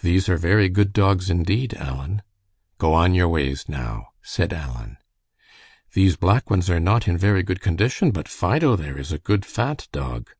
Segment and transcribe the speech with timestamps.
[0.00, 2.22] "These are very good dogs, indeed, Alan."
[2.78, 4.96] "Go on your ways, now," said Alan.
[5.92, 9.44] "These black ones are not in very good condition, but Fido there is a good,
[9.44, 10.30] fat dog."